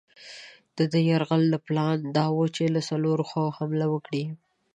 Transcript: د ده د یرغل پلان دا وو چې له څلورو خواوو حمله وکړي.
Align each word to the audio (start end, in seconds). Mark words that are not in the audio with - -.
د 0.77 0.77
ده 0.77 0.83
د 0.93 0.95
یرغل 1.09 1.45
پلان 1.67 1.97
دا 2.17 2.25
وو 2.35 2.45
چې 2.55 2.63
له 2.75 2.81
څلورو 2.89 3.23
خواوو 3.29 3.55
حمله 3.57 3.85
وکړي. 3.93 4.23